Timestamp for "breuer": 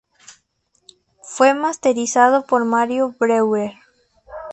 3.19-3.73